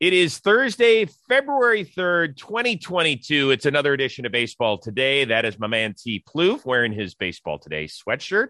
[0.00, 3.50] It is Thursday, February 3rd, 2022.
[3.50, 5.26] It's another edition of Baseball Today.
[5.26, 6.24] That is my man T.
[6.26, 8.48] Plouffe wearing his Baseball Today sweatshirt.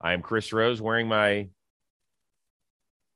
[0.00, 1.48] I am Chris Rose wearing my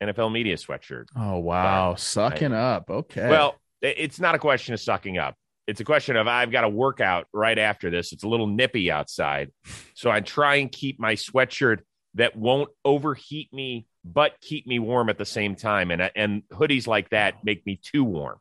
[0.03, 1.07] NFL media sweatshirt.
[1.17, 1.95] Oh, wow.
[1.95, 2.91] Sucking I, up.
[2.91, 3.27] Okay.
[3.27, 5.35] Well, it's not a question of sucking up.
[5.67, 8.13] It's a question of I've got to work out right after this.
[8.13, 9.53] It's a little nippy outside.
[9.95, 11.79] So I try and keep my sweatshirt
[12.13, 15.91] that won't overheat me but keep me warm at the same time.
[15.91, 18.39] And and hoodies like that make me too warm.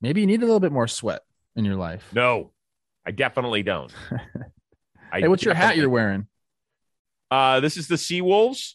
[0.00, 1.22] Maybe you need a little bit more sweat
[1.56, 2.08] in your life.
[2.12, 2.52] No,
[3.06, 3.92] I definitely don't.
[5.12, 6.26] I hey, what's your hat you're wearing?
[7.30, 8.74] Uh, this is the Seawolves.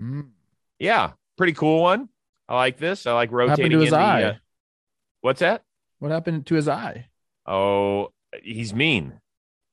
[0.00, 0.30] Mm.
[0.78, 2.08] Yeah, pretty cool one.
[2.48, 3.06] I like this.
[3.06, 4.22] I like rotating to his the, eye.
[4.24, 4.34] Uh,
[5.20, 5.62] what's that?
[5.98, 7.06] What happened to his eye?
[7.46, 9.14] Oh, he's mean.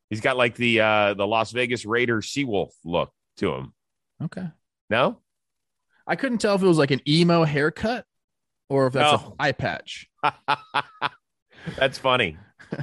[0.09, 3.73] He's got like the uh the Las Vegas Raiders Seawolf look to him.
[4.23, 4.47] Okay.
[4.89, 5.19] No?
[6.09, 8.04] I couldn't tell if it was like an emo haircut
[8.67, 9.27] or if that's no.
[9.30, 10.09] an eye patch.
[11.77, 12.36] that's funny.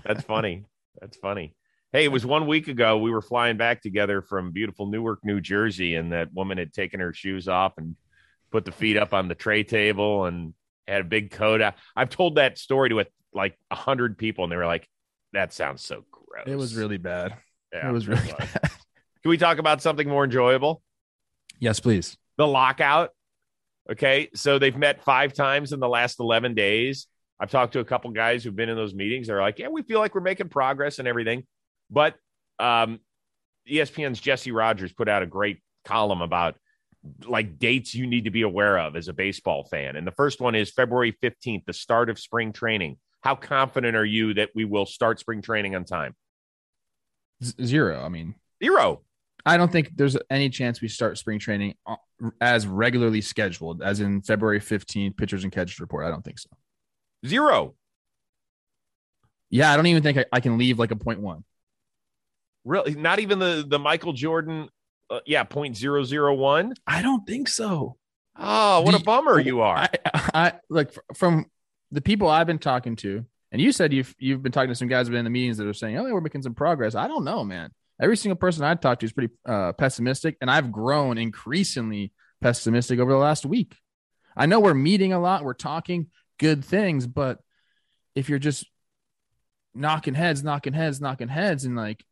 [0.05, 0.65] That's funny.
[1.01, 1.57] That's funny.
[1.93, 2.99] Hey, it was one week ago.
[2.99, 7.01] We were flying back together from beautiful Newark, New Jersey, and that woman had taken
[7.01, 7.97] her shoes off and
[8.53, 10.55] put the feet up on the tray table and
[10.87, 11.61] had a big coat.
[11.97, 14.89] I've told that story to like a hundred people, and they were like,
[15.33, 17.35] "That sounds so gross." It was really bad.
[17.73, 18.51] Yeah, it was really it was.
[18.63, 18.71] bad.
[19.23, 20.83] Can we talk about something more enjoyable?
[21.59, 22.17] Yes, please.
[22.37, 23.11] The lockout.
[23.91, 24.29] Okay.
[24.35, 27.07] So they've met five times in the last 11 days.
[27.39, 29.27] I've talked to a couple guys who've been in those meetings.
[29.27, 31.45] They're like, yeah, we feel like we're making progress and everything.
[31.91, 32.15] But
[32.59, 33.01] um,
[33.71, 36.57] ESPN's Jesse Rogers put out a great column about
[37.25, 39.97] like dates you need to be aware of as a baseball fan.
[39.97, 42.97] And the first one is February 15th, the start of spring training.
[43.21, 46.15] How confident are you that we will start spring training on time?
[47.43, 48.03] Zero.
[48.03, 49.03] I mean, zero.
[49.47, 51.97] I don't think there's any chance we start spring training uh,
[52.41, 56.05] as regularly scheduled as in February 15th pitchers and catchers report.
[56.05, 56.51] I don't think so.
[57.25, 57.77] Zero.
[59.49, 61.45] Yeah, I don't even think I, I can leave like a point one.
[62.65, 62.97] Really?
[62.97, 64.69] Not even the the Michael Jordan
[65.09, 66.75] uh, yeah, point zero zero one.
[66.85, 67.97] I don't think so.
[68.37, 69.77] Oh, what a bummer you are.
[69.77, 69.89] I,
[70.35, 71.47] I like from
[71.93, 74.89] the people I've been talking to, and you said you've you've been talking to some
[74.89, 77.07] guys who've been in the meetings that are saying, "Oh, we're making some progress." I
[77.07, 77.71] don't know, man
[78.01, 82.99] every single person I talked to is pretty uh, pessimistic, and I've grown increasingly pessimistic
[82.99, 83.75] over the last week.
[84.37, 86.09] I know we're meeting a lot, we're talking
[86.39, 87.39] good things, but
[88.15, 88.67] if you're just
[89.75, 92.05] knocking heads, knocking heads, knocking heads, and like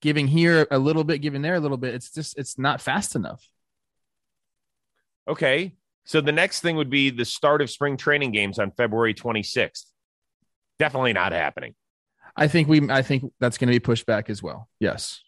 [0.00, 3.14] giving here a little bit, giving there a little bit, it's just it's not fast
[3.14, 3.46] enough.
[5.28, 5.74] Okay.
[6.04, 9.84] So the next thing would be the start of spring training games on February 26th.
[10.78, 11.74] Definitely not happening.
[12.36, 14.68] I think we I think that's going to be pushed back as well.
[14.78, 15.20] Yes.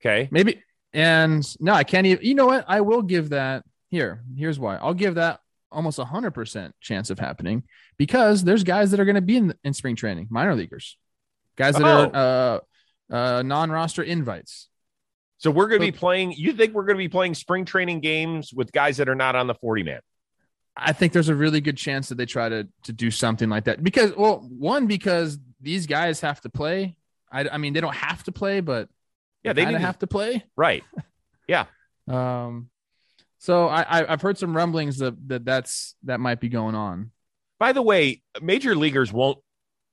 [0.00, 0.28] Okay.
[0.30, 0.62] Maybe
[0.92, 2.64] and no, I can't even you know what?
[2.68, 4.22] I will give that here.
[4.36, 4.76] Here's why.
[4.76, 5.40] I'll give that
[5.72, 7.62] almost a hundred percent chance of happening
[7.96, 10.96] because there's guys that are going to be in, in spring training, minor leaguers,
[11.56, 12.10] guys that oh.
[12.12, 12.60] are
[13.12, 14.68] uh, uh, non-roster invites.
[15.38, 16.32] So we're going to be playing.
[16.32, 19.36] You think we're going to be playing spring training games with guys that are not
[19.36, 20.00] on the forty man?
[20.76, 23.64] I think there's a really good chance that they try to to do something like
[23.64, 26.96] that because, well, one because these guys have to play.
[27.30, 28.88] I, I mean, they don't have to play, but
[29.42, 30.44] yeah, they, they have to play.
[30.56, 30.84] Right.
[31.48, 31.66] Yeah.
[32.08, 32.70] um.
[33.38, 37.10] So I, I have heard some rumblings that, that that's that might be going on.
[37.58, 39.38] By the way, major leaguers won't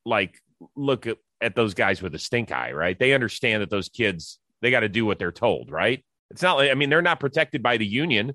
[0.05, 0.41] like
[0.75, 2.97] look at, at those guys with a stink eye, right?
[2.99, 6.03] They understand that those kids they got to do what they're told, right?
[6.29, 8.33] It's not like I mean they're not protected by the union.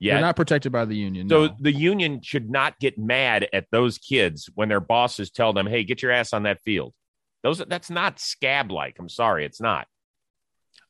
[0.00, 0.14] Yet.
[0.14, 1.28] They're not protected by the union.
[1.28, 1.56] So no.
[1.58, 5.84] the union should not get mad at those kids when their bosses tell them, "Hey,
[5.84, 6.92] get your ass on that field."
[7.42, 8.96] Those that's not scab like.
[8.98, 9.86] I'm sorry, it's not.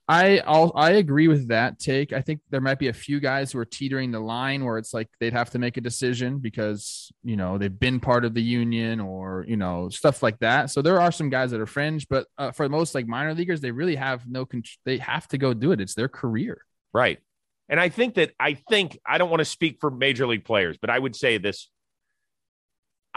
[0.07, 2.13] I I'll, I agree with that take.
[2.13, 4.93] I think there might be a few guys who are teetering the line where it's
[4.93, 8.43] like they'd have to make a decision because you know they've been part of the
[8.43, 10.71] union or you know stuff like that.
[10.71, 13.61] So there are some guys that are fringe, but uh, for most like minor leaguers,
[13.61, 14.45] they really have no.
[14.45, 15.81] Con- they have to go do it.
[15.81, 16.59] It's their career.
[16.93, 17.21] Right.
[17.69, 20.77] And I think that I think I don't want to speak for major league players,
[20.79, 21.71] but I would say this.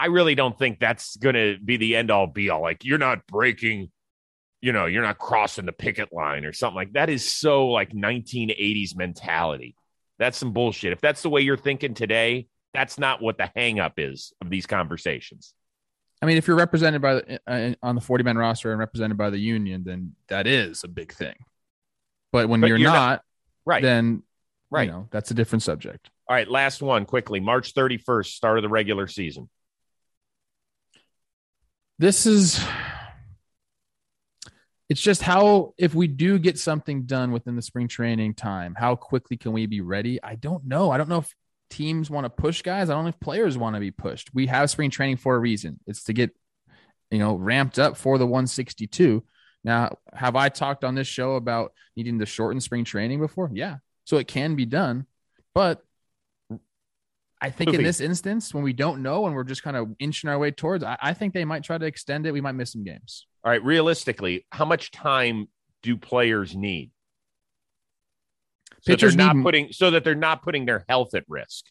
[0.00, 2.62] I really don't think that's going to be the end all be all.
[2.62, 3.90] Like you're not breaking,
[4.60, 7.10] you know, you're not crossing the picket line or something like that.
[7.10, 9.74] Is so like 1980s mentality.
[10.18, 10.92] That's some bullshit.
[10.92, 14.66] If that's the way you're thinking today, that's not what the hangup is of these
[14.66, 15.54] conversations.
[16.20, 19.16] I mean, if you're represented by the, uh, on the 40 man roster and represented
[19.16, 21.34] by the union, then that is a big thing.
[22.32, 23.22] But when but you're, you're, not, not
[23.64, 24.22] right, then
[24.70, 24.86] Right.
[24.86, 26.10] You know, that's a different subject.
[26.28, 27.40] All right, last one quickly.
[27.40, 29.48] March 31st, start of the regular season.
[31.98, 32.60] This is
[34.88, 38.94] it's just how if we do get something done within the spring training time, how
[38.94, 40.22] quickly can we be ready?
[40.22, 40.90] I don't know.
[40.90, 41.34] I don't know if
[41.70, 42.88] teams want to push guys.
[42.88, 44.32] I don't know if players want to be pushed.
[44.32, 45.80] We have spring training for a reason.
[45.86, 46.30] It's to get,
[47.10, 49.22] you know, ramped up for the 162.
[49.64, 53.50] Now, have I talked on this show about needing to shorten spring training before?
[53.52, 53.76] Yeah.
[54.08, 55.04] So it can be done.
[55.54, 55.84] But
[57.42, 60.30] I think in this instance, when we don't know and we're just kind of inching
[60.30, 62.32] our way towards, I, I think they might try to extend it.
[62.32, 63.26] We might miss some games.
[63.44, 63.62] All right.
[63.62, 65.48] Realistically, how much time
[65.82, 66.90] do players need?
[68.80, 71.66] So Pitchers not need- putting so that they're not putting their health at risk.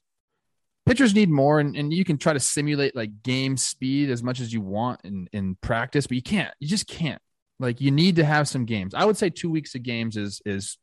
[0.85, 4.39] pitchers need more and, and you can try to simulate like game speed as much
[4.39, 7.21] as you want in, in practice but you can't you just can't
[7.59, 10.41] like you need to have some games i would say two weeks of games is
[10.45, 10.77] is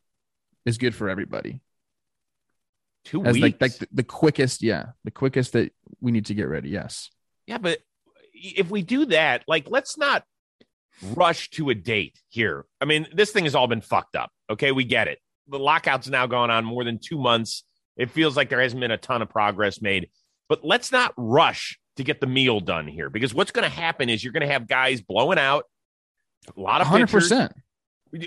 [0.65, 1.61] is good for everybody
[3.05, 3.43] Two as weeks.
[3.43, 7.11] like like the, the quickest yeah the quickest that we need to get ready yes
[7.47, 7.79] Yeah, but
[8.35, 10.25] if we do that, like, let's not
[11.15, 12.65] rush to a date here.
[12.81, 14.31] I mean, this thing has all been fucked up.
[14.51, 15.19] Okay, we get it.
[15.49, 17.65] The lockout's now gone on more than two months.
[17.97, 20.09] It feels like there hasn't been a ton of progress made,
[20.49, 24.09] but let's not rush to get the meal done here because what's going to happen
[24.09, 25.65] is you're going to have guys blowing out
[26.57, 27.31] a lot of 100% pitchers.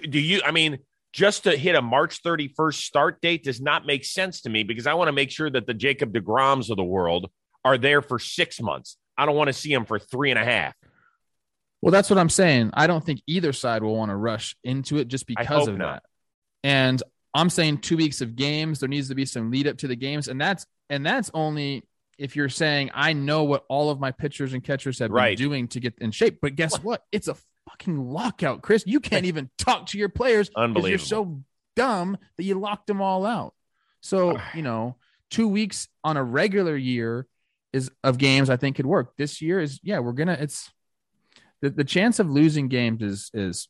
[0.09, 0.41] Do you?
[0.45, 0.79] I mean,
[1.17, 4.85] just to hit a March 31st start date does not make sense to me because
[4.85, 7.31] I want to make sure that the Jacob Degroms of the world
[7.65, 8.97] are there for six months.
[9.17, 10.75] I don't want to see them for three and a half.
[11.81, 14.97] well that's what i'm saying i don't think either side will want to rush into
[14.99, 15.93] it just because of not.
[15.95, 16.03] that
[16.63, 17.01] and
[17.33, 19.95] i'm saying two weeks of games there needs to be some lead up to the
[19.95, 21.83] games and that's and that's only
[22.17, 25.37] if you're saying i know what all of my pitchers and catchers have Right.
[25.37, 27.35] been doing to get in shape but guess what it's a
[27.69, 30.89] fucking lockout chris you can't even talk to your players 'cause Unbelievable.
[30.89, 31.43] you're so
[31.75, 33.53] dumb that you locked them all out
[34.01, 34.95] so you know
[35.29, 37.27] two weeks on a regular year
[37.73, 40.71] is of games i think could work this year is yeah we're gonna it's
[41.61, 43.67] the, the chance of losing games is is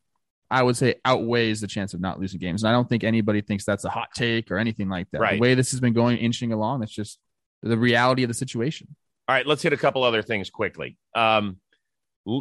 [0.49, 2.63] I would say outweighs the chance of not losing games.
[2.63, 5.19] And I don't think anybody thinks that's a hot take or anything like that.
[5.19, 5.33] Right.
[5.33, 7.19] The way this has been going, inching along, it's just
[7.63, 8.95] the reality of the situation.
[9.27, 10.97] All right, let's hit a couple other things quickly.
[11.15, 11.57] Um,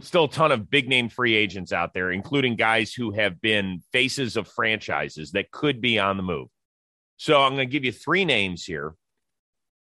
[0.02, 3.82] still a ton of big name free agents out there, including guys who have been
[3.92, 6.48] faces of franchises that could be on the move.
[7.16, 8.94] So I'm going to give you three names here.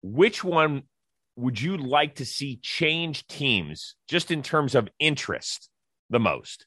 [0.03, 0.85] Which one
[1.37, 5.69] would you like to see change teams just in terms of interest
[6.09, 6.67] the most?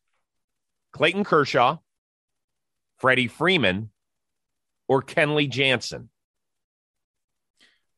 [0.93, 1.77] Clayton Kershaw,
[2.99, 3.89] Freddie Freeman,
[4.87, 6.09] or Kenley Jansen?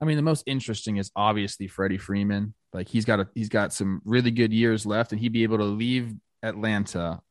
[0.02, 2.54] I mean, the most interesting is obviously Freddie Freeman.
[2.76, 5.58] Like he's got a he's got some really good years left, and he'd be able
[5.60, 6.14] to leave
[6.44, 7.22] Atlanta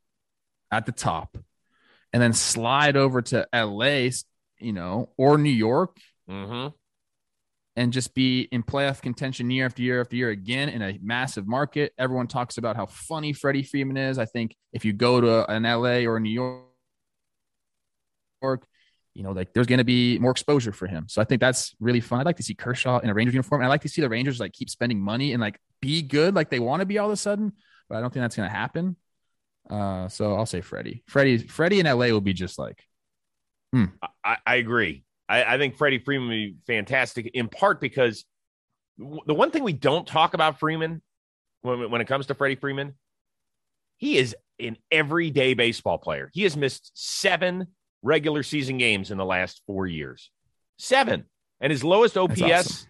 [0.71, 1.37] at the top
[2.13, 4.09] and then slide over to LA,
[4.59, 5.99] you know, or New York
[6.31, 6.69] Mm-hmm.
[7.77, 11.47] and just be in playoff contention year after year after year again in a massive
[11.47, 11.93] market.
[11.99, 14.19] Everyone talks about how funny Freddie Freeman is.
[14.19, 16.31] I think if you go to an LA or New
[18.41, 18.67] York,
[19.15, 21.07] you know, like there's going to be more exposure for him.
[21.09, 22.21] So I think that's really fun.
[22.21, 23.61] I'd like to see Kershaw in a Rangers uniform.
[23.61, 26.35] And I like to see the Rangers like keep spending money and like be good
[26.35, 27.53] like they want to be all of a sudden.
[27.89, 28.97] But I don't think that's going to happen.
[29.71, 31.05] Uh, so I'll say Freddie.
[31.07, 32.83] Freddie, Freddie in LA will be just like,
[34.25, 35.05] I, I agree.
[35.29, 38.25] I, I think Freddie Freeman would be fantastic in part because
[38.99, 41.03] w- the one thing we don't talk about Freeman
[41.63, 42.95] when, when it comes to Freddie Freeman,
[43.97, 46.31] he is an everyday baseball player.
[46.35, 47.69] He has missed seven
[48.05, 50.31] regular season games in the last four years.
[50.79, 51.25] Seven.
[51.61, 52.89] And his lowest OPS, awesome.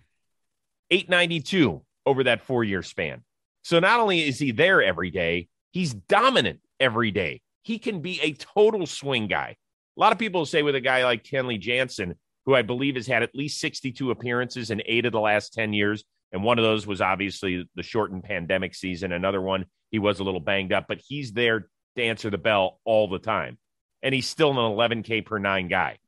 [0.91, 3.23] 892 over that four year span.
[3.63, 7.41] So not only is he there every day, he's dominant every day.
[7.63, 9.57] He can be a total swing guy.
[9.97, 13.07] A lot of people say with a guy like Kenley Jansen, who I believe has
[13.07, 16.05] had at least 62 appearances in eight of the last 10 years.
[16.33, 19.13] And one of those was obviously the shortened pandemic season.
[19.13, 22.81] Another one, he was a little banged up, but he's there to answer the bell
[22.85, 23.57] all the time.
[24.05, 25.99] And he's still an 11K per nine guy.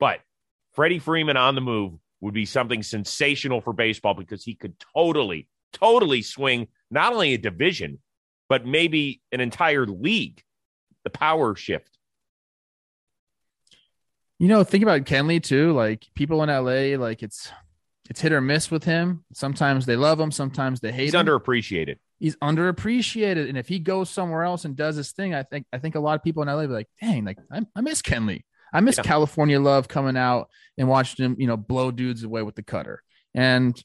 [0.00, 0.20] But
[0.72, 5.48] Freddie Freeman on the move would be something sensational for baseball because he could totally,
[5.72, 7.98] totally swing not only a division,
[8.48, 10.42] but maybe an entire league.
[11.02, 11.98] The power shift.
[14.38, 15.72] You know, think about Kenley too.
[15.72, 17.50] Like people in LA, like it's
[18.10, 19.24] it's hit or miss with him.
[19.32, 21.26] Sometimes they love him, sometimes they hate He's him.
[21.26, 21.96] underappreciated.
[22.24, 25.78] He's underappreciated, and if he goes somewhere else and does his thing, I think I
[25.78, 28.44] think a lot of people in LA be like, "Dang, like I, I miss Kenley.
[28.72, 29.02] I miss Yeah.
[29.02, 33.02] California Love coming out and watching him, you know, blow dudes away with the cutter."
[33.34, 33.78] And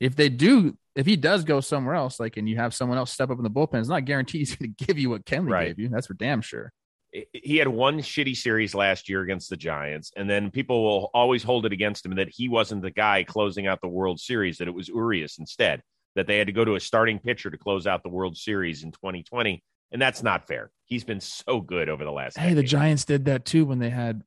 [0.00, 3.12] if they do, if he does go somewhere else, like, and you have someone else
[3.12, 5.50] step up in the bullpen, it's not guaranteed he's going to give you what Kenley
[5.50, 5.66] Right.
[5.68, 5.88] gave you.
[5.90, 6.72] That's for damn sure.
[7.32, 11.42] he had one shitty series last year against the Giants, and then people will always
[11.42, 14.66] hold it against him that he wasn't the guy closing out the World Series, that
[14.68, 15.82] it was Urias instead,
[16.14, 18.84] that they had to go to a starting pitcher to close out the World Series
[18.84, 19.62] in 2020.
[19.92, 20.70] And that's not fair.
[20.86, 22.62] He's been so good over the last Hey, the.
[22.62, 24.22] Giants did that too when they had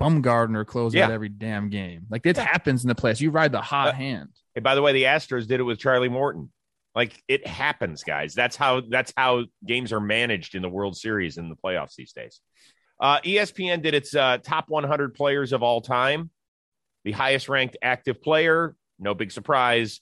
[0.00, 1.06] Bumgarner close Yeah.
[1.06, 2.06] out every damn game.
[2.10, 2.44] Like it Yeah.
[2.44, 3.20] happens in the playoffs.
[3.20, 4.28] You ride the hot Uh, hand.
[4.54, 6.52] And by the way, the Astros did it with Charlie Morton.
[6.94, 8.34] Like it happens, guys.
[8.34, 12.12] That's how that's how games are managed in the World Series and the playoffs these
[12.12, 12.40] days.
[13.00, 16.30] Uh, ESPN did its uh, top 100 players of all time.
[17.04, 20.00] The highest ranked active player, no big surprise,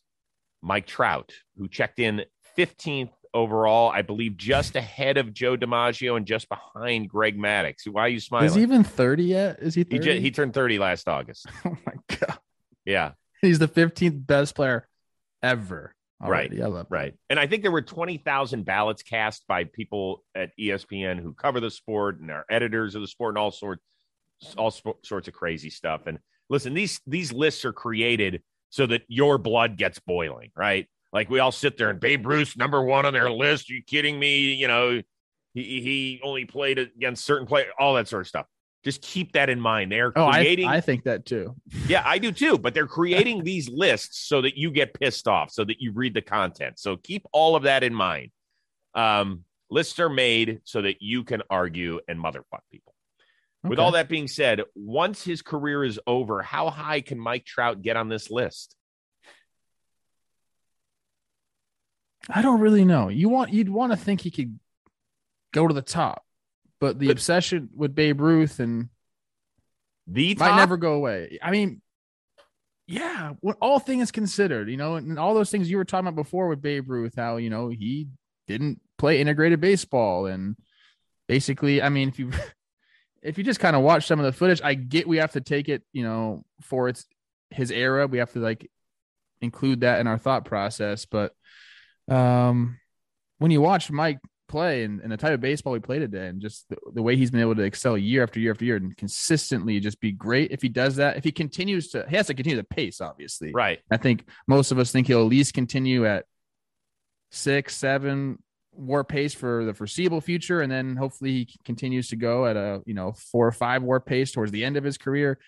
[0.64, 2.24] Mike Trout, who checked in
[2.56, 7.86] 15th overall, I believe, just ahead of Joe DiMaggio and just behind Greg Maddux.
[7.86, 8.46] Why are you smiling?
[8.46, 9.58] Is he even 30 yet?
[9.60, 10.04] Is he he, 30?
[10.04, 11.46] ju- he turned 30 last August.
[11.66, 12.38] oh my god.
[12.84, 13.12] Yeah.
[13.42, 14.88] He's the 15th best player
[15.42, 15.94] ever.
[16.20, 16.62] Right, already.
[16.62, 16.94] I love that.
[16.94, 17.14] Right.
[17.28, 21.70] And I think there were 20,000 ballots cast by people at ESPN who cover the
[21.70, 23.82] sport and are editors of the sport and all sorts
[24.56, 26.02] all sorts of crazy stuff.
[26.06, 26.18] And
[26.48, 28.42] listen, these these lists are created
[28.74, 30.88] so that your blood gets boiling, right?
[31.12, 33.70] Like we all sit there and Babe Ruth number 1 on their list.
[33.70, 34.52] Are you kidding me?
[34.54, 35.00] You know,
[35.52, 38.46] he he only played against certain players, all that sort of stuff.
[38.84, 39.92] Just keep that in mind.
[39.92, 41.54] They're Oh, I, creating I think that too.
[41.86, 42.58] yeah, I do too.
[42.58, 46.12] But they're creating these lists so that you get pissed off, so that you read
[46.14, 46.80] the content.
[46.80, 48.32] So keep all of that in mind.
[48.94, 52.93] Um, lists are made so that you can argue and motherfuck people.
[53.64, 57.80] With all that being said, once his career is over, how high can Mike Trout
[57.80, 58.76] get on this list?
[62.28, 63.08] I don't really know.
[63.08, 64.58] You want you'd want to think he could
[65.52, 66.24] go to the top,
[66.80, 68.88] but the But- obsession with Babe Ruth and
[70.06, 70.50] The top?
[70.50, 71.38] might never go away.
[71.42, 71.80] I mean,
[72.86, 76.16] yeah, when all things considered, you know, and all those things you were talking about
[76.22, 78.08] before with Babe Ruth, how you know he
[78.46, 80.56] didn't play integrated baseball, and
[81.28, 82.30] basically, I mean, if you
[83.24, 85.40] if you just kind of watch some of the footage, I get we have to
[85.40, 87.06] take it, you know, for its
[87.50, 88.70] his era, we have to like
[89.40, 91.32] include that in our thought process, but
[92.08, 92.78] um,
[93.38, 96.40] when you watch Mike play and, and the type of baseball he played today and
[96.40, 98.96] just the, the way he's been able to excel year after year after year and
[98.96, 102.34] consistently just be great if he does that if he continues to he has to
[102.34, 103.80] continue the pace obviously right.
[103.90, 106.26] i think most of us think he'll at least continue at
[107.30, 108.38] six seven
[108.76, 112.82] war pace for the foreseeable future and then hopefully he continues to go at a
[112.86, 115.38] you know four or five war pace towards the end of his career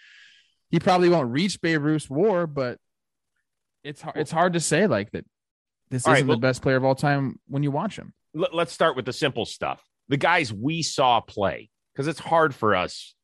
[0.71, 2.78] he probably won't reach Babe Ruth's war but
[3.85, 5.25] it's hard, it's hard to say like that
[5.90, 8.12] this All right, isn't well- the best player of all time when you watch him
[8.35, 9.83] Let- let's start with the simple stuff.
[10.09, 13.14] The guys we saw play, because it's hard for us.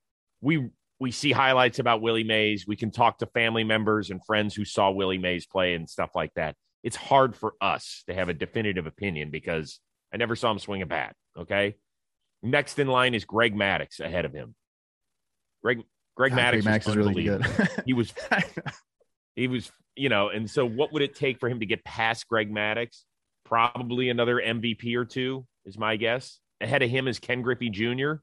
[0.40, 0.68] We
[0.98, 2.66] we see highlights about Willie Mays.
[2.66, 6.10] We can talk to family members and friends who saw Willie Mays play and stuff
[6.14, 6.54] like that.
[6.84, 9.80] It's hard for us to have a definitive opinion because
[10.12, 11.14] I never saw him swing a bat.
[11.38, 11.76] Okay.
[12.42, 14.54] Next in line is Greg Maddux ahead of him.
[15.62, 15.82] Greg
[16.16, 17.46] Greg God, Maddux, was is really good
[17.86, 18.12] he was
[19.36, 22.28] he was, you know, and so what would it take for him to get past
[22.28, 23.02] Greg Maddux?
[23.44, 26.38] Probably another MVP or two, is my guess.
[26.60, 28.14] Ahead of him is Ken Griffey Jr.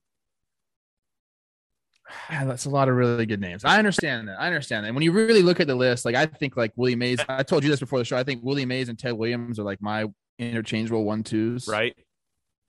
[2.32, 3.64] Ah, That's a lot of really good names.
[3.64, 4.40] I understand that.
[4.40, 4.88] I understand that.
[4.88, 7.44] And when you really look at the list, like I think like Willie Mays, I
[7.44, 8.18] told you this before the show.
[8.18, 10.06] I think Willie Mays and Ted Williams are like my
[10.40, 11.68] interchangeable one twos.
[11.68, 11.96] Right?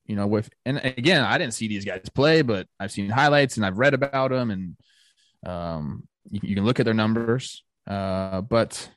[0.07, 3.57] You know, with and again, I didn't see these guys play, but I've seen highlights
[3.57, 4.77] and I've read about them, and
[5.47, 7.65] um, you, you can look at their numbers.
[7.87, 8.91] Uh, but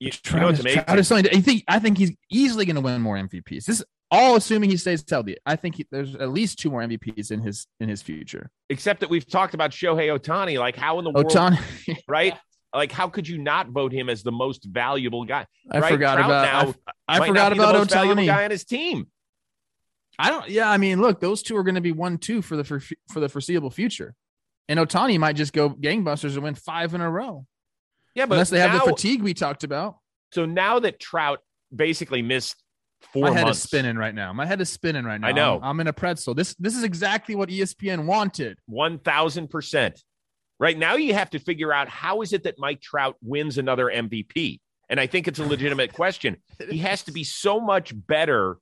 [0.00, 0.84] You, you know what's amazing?
[0.88, 3.66] I just I think I think he's easily going to win more MVPs.
[3.66, 5.36] This is all assuming he stays healthy.
[5.46, 8.50] I think he, there's at least two more MVPs in his in his future.
[8.70, 10.58] Except that we've talked about Shohei Ohtani.
[10.58, 11.58] Like, how in the world, Ohtani,
[12.08, 12.34] right?
[12.74, 15.46] Like, how could you not vote him as the most valuable guy?
[15.70, 15.92] I right?
[15.92, 16.74] forgot Trout about now
[17.06, 18.26] I, I forgot be the about most valuable Ohtani.
[18.26, 19.08] guy on his team.
[20.18, 20.48] I don't.
[20.48, 22.80] Yeah, I mean, look, those two are going to be one two for the for,
[23.10, 24.14] for the foreseeable future,
[24.68, 27.46] and Ohtani might just go gangbusters and win five in a row,
[28.14, 29.96] Yeah, but unless they have the fatigue we talked about.
[30.32, 31.40] So now that Trout
[31.74, 32.62] basically missed
[33.12, 34.32] four My head months, is spinning right now.
[34.32, 35.28] My head is spinning right now.
[35.28, 35.56] I know.
[35.56, 36.34] I'm, I'm in a pretzel.
[36.34, 38.58] This this is exactly what ESPN wanted.
[38.66, 40.02] one thousand percent.
[40.62, 43.86] Right now, you have to figure out how is it that Mike Trout wins another
[43.86, 46.36] MVP, and I think it's a legitimate question.
[46.70, 48.58] He has to be so much better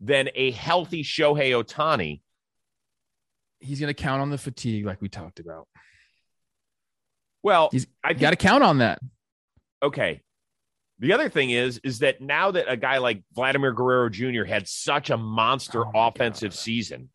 [0.00, 2.22] than a healthy Shohei Ohtani.
[3.60, 5.68] He's going to count on the fatigue, like we talked about.
[7.44, 8.98] Well, He's- I got to count on that.
[9.80, 10.22] okay.
[10.98, 14.42] The other thing is, is that now that a guy like Vladimir Guerrero Jr.
[14.42, 16.58] had such a monster Oh offensive God.
[16.58, 17.10] season,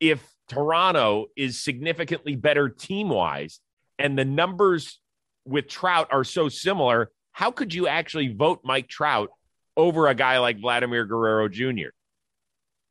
[0.00, 3.60] if Toronto is significantly better team wise
[3.98, 5.00] and the numbers
[5.46, 9.30] with Trout are so similar, how could you actually vote Mike Trout
[9.76, 11.88] over a guy like Vladimir Guerrero Jr.?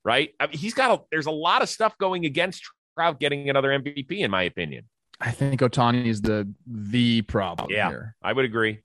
[0.05, 0.31] Right?
[0.39, 2.63] I mean, he's got a, there's a lot of stuff going against
[2.97, 4.85] Trout getting another MVP, in my opinion.
[5.19, 7.87] I think Ohtani is the the problem Yeah.
[7.89, 8.15] here.
[8.21, 8.79] I would agree.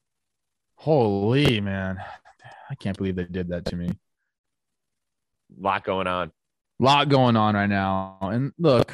[0.76, 1.98] Holy man,
[2.70, 3.88] I can't believe they did that to me.
[3.88, 6.30] A lot going on.
[6.78, 8.18] Lot going on right now.
[8.22, 8.92] And look,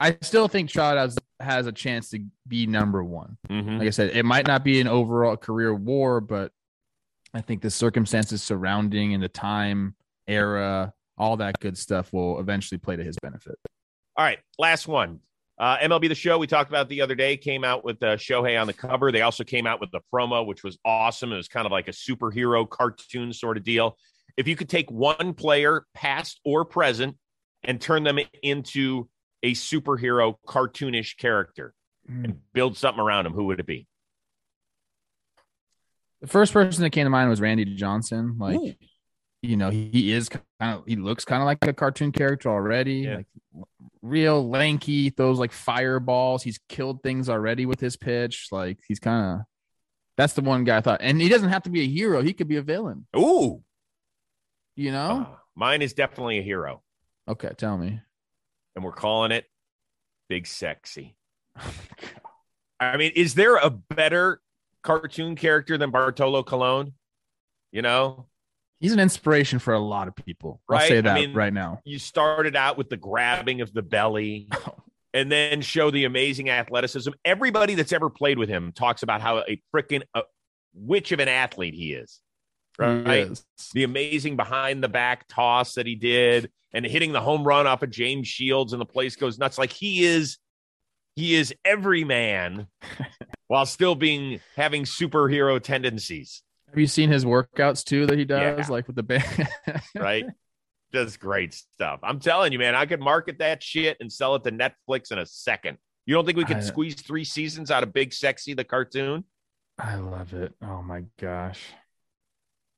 [0.00, 3.36] I still think Trout has has a chance to be number one.
[3.48, 3.78] Mhm.
[3.78, 6.52] Like I said, it might not be an overall career war, but
[7.32, 9.94] I think the circumstances surrounding and the time,
[10.26, 13.56] era, all that good stuff will eventually play to his benefit.
[14.16, 15.20] All right, last one.
[15.58, 18.60] Uh, MLB The Show, we talked about the other day, came out with uh, Shohei
[18.60, 19.10] on the cover.
[19.10, 21.32] They also came out with the promo, which was awesome.
[21.32, 23.96] It was kind of like a superhero cartoon sort of deal.
[24.38, 27.16] If you could take one player, past or present,
[27.64, 29.08] and turn them into
[29.42, 31.74] a superhero cartoonish character
[32.06, 32.24] hmm.
[32.24, 33.88] and build something around them, who would it be?
[36.20, 38.36] The first person that came to mind was Randy Johnson.
[38.38, 38.74] Like, Ooh.
[39.42, 42.48] you know, he, he is kind of he looks kind of like a cartoon character
[42.48, 43.00] already.
[43.00, 43.16] Yeah.
[43.16, 43.26] Like
[44.02, 46.44] real lanky, throws like fireballs.
[46.44, 48.48] He's killed things already with his pitch.
[48.52, 49.46] Like he's kind of
[50.16, 51.00] that's the one guy I thought.
[51.02, 52.22] And he doesn't have to be a hero.
[52.22, 53.06] He could be a villain.
[53.16, 53.62] Ooh,
[54.78, 55.26] You know?
[55.28, 56.82] Uh, mine is definitely a hero,
[57.26, 58.00] okay, tell me.
[58.76, 59.44] and we're calling it
[60.28, 61.16] Big Sexy.
[62.80, 64.40] I mean, is there a better
[64.84, 66.92] cartoon character than Bartolo Colon?
[67.72, 68.26] You know,
[68.80, 70.60] He's an inspiration for a lot of people.
[70.70, 71.80] I'll Right, say I mean- right now.
[71.84, 74.48] you started out with the grabbing of the belly
[75.12, 77.10] and then show the amazing athleticism.
[77.24, 80.22] Everybody that's ever played with him talks about how a freaking uh,
[80.72, 82.20] witch of an athlete he is.
[82.78, 83.28] Right?
[83.28, 83.34] He.
[83.74, 87.82] The amazing behind the back toss that he did and hitting the home run off
[87.82, 89.58] of James Shields and the place goes nuts.
[89.58, 90.38] Like he is,
[91.16, 92.68] he is every man
[93.48, 96.42] while still being having superhero tendencies.
[96.68, 98.72] Have you seen his workouts too that he does, Yeah.
[98.72, 99.48] like with the band?
[99.96, 100.26] right?
[100.92, 102.00] Does great stuff.
[102.02, 105.18] I'm telling you, man, I could market that shit and sell it to Netflix in
[105.18, 105.78] a second.
[106.06, 109.24] You don't think we could I- squeeze three seasons out of Big Sexy, the cartoon?
[109.78, 110.54] I love it.
[110.62, 111.60] Oh my gosh.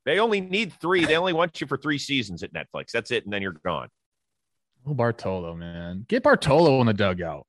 [0.05, 1.05] They only need three.
[1.05, 2.91] They only want you for three seasons at Netflix.
[2.91, 3.89] That's it, and then you're gone.
[4.85, 6.05] Oh, Bartolo, man.
[6.07, 7.45] Get Bartolo in the dugout.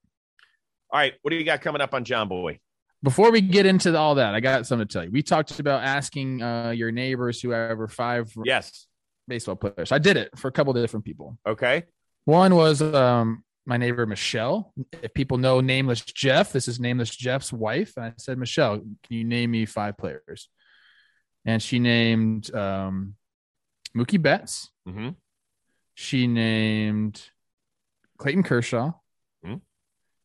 [0.90, 2.58] All right, what do you got coming up on Jomboy?
[3.02, 5.10] Before we get into all that, I got something to tell you.
[5.10, 8.86] We talked about asking uh, your neighbors, whoever, five Yes.
[9.26, 9.90] baseball players.
[9.90, 11.38] I did it for a couple of different people.
[11.48, 11.84] Okay.
[12.26, 14.72] One was um, my neighbor Michelle.
[15.02, 17.94] If people know Nameless Jeff, this is Nameless Jeff's wife.
[17.96, 20.48] And I said, Michelle, can you name me five players?
[21.44, 23.14] And she named um,
[23.96, 24.70] Mookie Betts.
[24.86, 25.10] hmm
[25.94, 27.22] She named
[28.18, 28.92] Clayton Kershaw.
[29.44, 29.56] Hmm.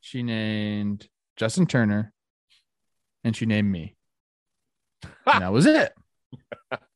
[0.01, 2.13] She named Justin Turner.
[3.23, 3.95] And she named me.
[5.25, 5.93] and that was it.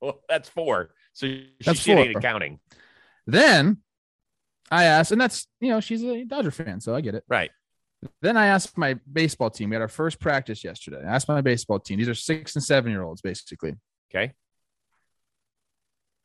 [0.01, 0.89] Well, that's four.
[1.13, 2.19] So she That's shit ain't four.
[2.19, 2.59] accounting.
[3.27, 3.77] Then
[4.71, 7.23] I asked, and that's, you know, she's a Dodger fan, so I get it.
[7.29, 7.51] Right.
[8.21, 9.69] Then I asked my baseball team.
[9.69, 11.01] We had our first practice yesterday.
[11.05, 11.99] I asked my baseball team.
[11.99, 13.75] These are six and seven year olds, basically.
[14.13, 14.33] Okay.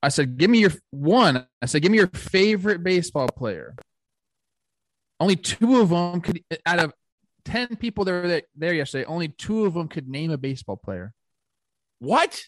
[0.03, 1.46] I said, give me your one.
[1.62, 3.75] I said, give me your favorite baseball player.
[5.18, 6.92] Only two of them could, out of
[7.46, 10.77] 10 people that were there, there yesterday, only two of them could name a baseball
[10.77, 11.12] player.
[11.99, 12.42] What?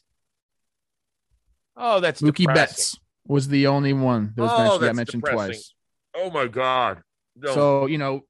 [1.77, 2.55] Oh, that's Mookie depressing.
[2.55, 5.47] Betts was the only one that was Oh, mentioned, got that's mentioned depressing.
[5.53, 5.75] twice.
[6.17, 7.03] Oh my God.
[7.37, 7.55] No.
[7.55, 8.25] So, you know,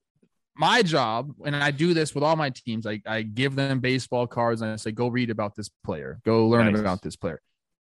[0.59, 4.27] my job, and I do this with all my teams, I, I give them baseball
[4.27, 6.81] cards and I say, go read about this player, go learn Nice.
[6.81, 7.41] about this player.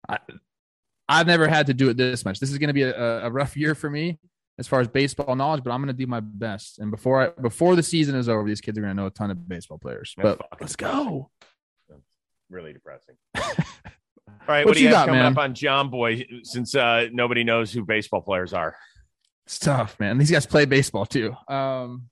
[0.09, 0.19] I,
[1.09, 2.41] I've never had to do it this much.
[2.41, 4.19] This is going to be a, a rough year for me
[4.59, 6.79] as far as baseball knowledge, but I'm going to do my best.
[6.79, 9.11] And before I, before the season is over, these kids are going to know a
[9.11, 10.15] ton of baseball players.
[10.17, 11.31] That's but let's go.
[12.49, 13.17] really depressing.
[13.37, 15.33] All right, What what, do you, you got, coming man?
[15.33, 16.45] up on Jomboy?
[16.47, 18.75] Since uh, nobody knows who baseball players are.
[19.47, 20.19] It's tough, man.
[20.19, 21.35] These guys play baseball too.
[21.49, 22.09] Um,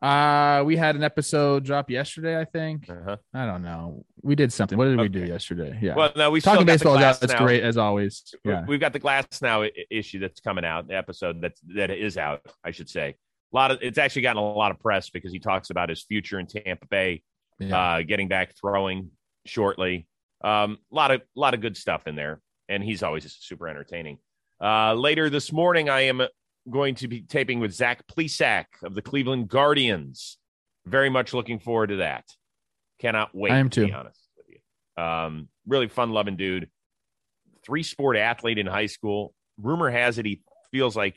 [0.00, 2.88] uh, we had an episode drop yesterday, I think.
[2.88, 3.16] Uh-huh.
[3.34, 4.04] I don't know.
[4.22, 4.78] We did something.
[4.78, 5.78] What did we do yesterday?
[5.82, 5.96] Yeah.
[5.96, 8.34] Well, no, we Talking baseball, yeah, Glass that's Now- great as always.
[8.44, 8.64] Yeah.
[8.66, 10.86] We've got the Glasnow issue that's coming out.
[10.88, 13.16] The episode that's that is out, I should say.
[13.52, 16.02] A lot of it's actually gotten a lot of press because he talks about his
[16.02, 17.22] future in Tampa Bay,
[17.58, 17.96] yeah.
[17.96, 19.10] uh, getting back throwing
[19.46, 20.06] shortly.
[20.44, 24.18] Um, a lot of lot of good stuff in there, and he's always super entertaining.
[24.62, 26.22] Uh, later this morning, I am
[26.70, 30.38] going to be taping with Zach Plesac of the Cleveland Guardians.
[30.86, 32.24] Very much looking forward to that.
[32.98, 33.52] Cannot wait.
[33.52, 33.94] I am to be too.
[33.94, 35.02] honest with you.
[35.02, 36.68] Um, really fun loving dude.
[37.64, 39.34] Three sport athlete in high school.
[39.60, 41.16] Rumor has it he feels like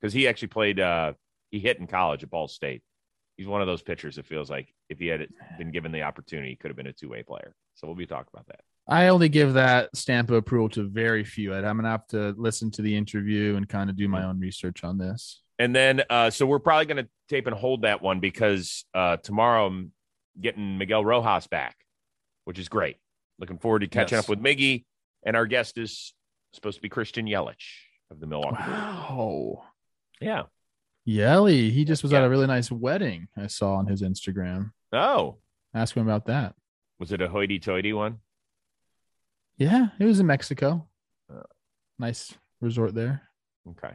[0.00, 0.80] because he actually played.
[0.80, 1.14] Uh,
[1.50, 2.82] he hit in college at Ball State.
[3.36, 5.26] He's one of those pitchers that feels like if he had
[5.58, 7.54] been given the opportunity, he could have been a two way player.
[7.74, 8.60] So we'll be talking about that.
[8.88, 11.54] I only give that stamp of approval to very few.
[11.54, 14.82] I'm gonna have to listen to the interview and kind of do my own research
[14.84, 15.40] on this.
[15.58, 19.18] And then, uh, so we're probably going to tape and hold that one because uh,
[19.18, 19.92] tomorrow I'm
[20.40, 21.76] getting Miguel Rojas back,
[22.46, 22.96] which is great.
[23.38, 24.24] Looking forward to catching Yes.
[24.24, 24.84] up with Miggy.
[25.24, 26.14] And our guest is
[26.52, 27.54] supposed to be Christian Yelich
[28.10, 28.56] of the Milwaukee.
[28.58, 29.62] Wow.
[30.20, 30.44] Yeah.
[31.04, 34.72] Yelly, he just was at a really nice wedding I saw on his Instagram.
[34.92, 35.36] Oh,
[35.74, 36.54] Ask him about that.
[36.98, 38.18] was it a hoity-toity one?
[39.58, 40.88] Yeah, it was in Mexico.
[41.32, 41.42] Uh.
[41.98, 43.22] Nice resort there.
[43.70, 43.94] Okay,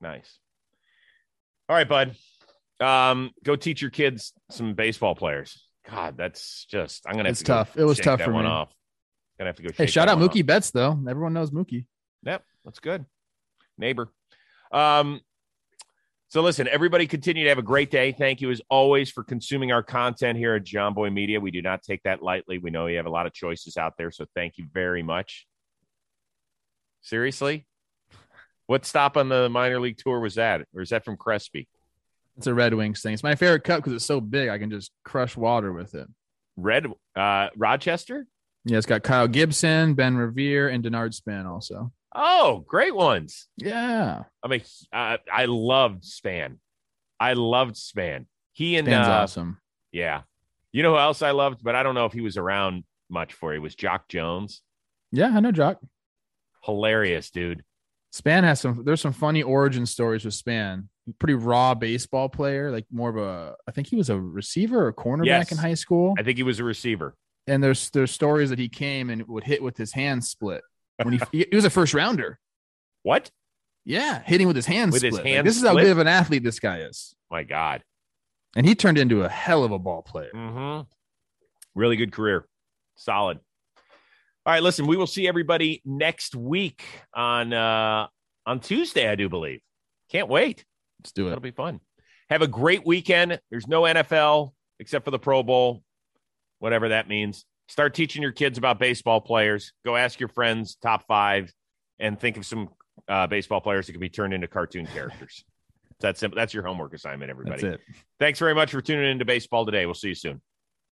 [0.00, 0.38] nice.
[1.68, 2.14] All right, bud.
[2.80, 5.62] Um, go teach your kids some baseball players.
[5.88, 7.06] God, that's just.
[7.06, 7.24] I'm gonna.
[7.28, 7.76] Have It's to go tough.
[7.76, 8.44] It was tough for me.
[8.44, 8.72] off.
[9.38, 9.70] Gonna have to go.
[9.76, 10.46] Hey, shout out Mookie off.
[10.46, 10.98] Betts though.
[11.08, 11.86] Everyone knows Mookie.
[12.24, 13.04] Yep, that's good.
[13.78, 14.10] Neighbor.
[14.72, 15.20] Um,
[16.30, 18.12] so listen, everybody continue to have a great day.
[18.12, 21.40] Thank you as always for consuming our content here at Jomboy Media.
[21.40, 22.58] We do not take that lightly.
[22.58, 25.48] We know you have a lot of choices out there, so thank you very much.
[27.02, 27.66] Seriously?
[28.68, 30.68] What stop on the minor league tour was that?
[30.72, 31.66] Or is that from Crespi?
[32.36, 33.12] It's a Red Wings thing.
[33.12, 34.50] It's my favorite cup because it's so big.
[34.50, 36.06] I can just crush water with it.
[36.56, 38.28] Red uh Rochester?
[38.64, 41.90] Yeah, it's got Kyle Gibson, Ben Revere, and Denard Span also.
[42.14, 43.46] Oh, great ones.
[43.56, 46.58] Yeah, I mean, uh, I loved Span.
[47.20, 48.26] I loved Span.
[48.52, 49.58] He and Span's uh, awesome.
[49.92, 50.22] Yeah.
[50.72, 53.32] You know who else I loved, but I don't know if he was around much
[53.34, 53.58] for it.
[53.60, 54.62] Was Jacque Jones.
[55.12, 55.80] Yeah, I know Jacque.
[56.64, 57.64] Hilarious, dude.
[58.12, 58.84] Span has some.
[58.84, 60.88] There's some funny origin stories with Span.
[61.18, 63.54] Pretty raw baseball player, like more of a.
[63.68, 65.52] I think he was a receiver or cornerback Yes.
[65.52, 66.14] in high school.
[66.18, 67.14] I think he was a receiver.
[67.46, 70.62] And there's there's stories that he came and would hit with his hand split
[71.02, 72.38] when he he was a first rounder.
[73.02, 73.30] What?
[73.84, 74.92] Yeah, hitting with his hands.
[74.92, 75.36] With his split.
[75.36, 75.84] Like, this is how split?
[75.84, 77.14] good of an athlete this guy is.
[77.30, 77.82] My God.
[78.56, 80.30] And he turned into a hell of a ball player.
[80.34, 80.82] Mm-hmm.
[81.74, 82.46] Really good career.
[82.96, 83.38] Solid.
[84.46, 86.84] All right, listen, we will see everybody next week
[87.14, 88.06] on uh
[88.46, 89.60] on Tuesday, I do believe.
[90.10, 90.64] Can't wait.
[91.00, 91.32] Let's do it.
[91.32, 91.80] It'll be fun.
[92.28, 93.40] Have a great weekend.
[93.50, 95.82] There's no NFL except for the Pro Bowl,
[96.58, 97.44] whatever that means.
[97.70, 99.72] Start teaching your kids about baseball players.
[99.84, 101.54] Go ask your friends top five,
[102.00, 102.68] and think of some
[103.08, 105.44] uh, baseball players that can be turned into cartoon characters.
[106.00, 106.36] That's simple.
[106.36, 107.62] That's your homework assignment, everybody.
[107.62, 107.80] That's it.
[108.18, 109.86] Thanks very much for tuning into baseball today.
[109.86, 110.40] We'll see you soon.